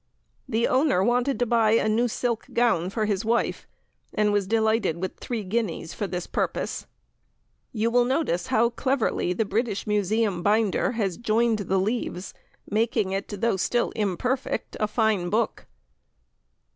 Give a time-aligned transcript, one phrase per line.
[0.49, 3.67] The owner wanted to buy a new silk gown for his wife,
[4.15, 6.87] and was delighted with three guineas for this purpose.
[7.71, 12.33] You will notice how cleverly the British Museum binder has joined the leaves,
[12.67, 15.67] making it, although still imperfect, a fine book."